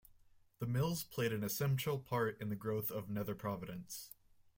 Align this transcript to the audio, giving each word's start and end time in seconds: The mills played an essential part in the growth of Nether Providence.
The 0.57 0.65
mills 0.65 1.03
played 1.03 1.31
an 1.31 1.43
essential 1.43 1.99
part 1.99 2.41
in 2.41 2.49
the 2.49 2.55
growth 2.55 2.89
of 2.89 3.07
Nether 3.07 3.35
Providence. 3.35 4.09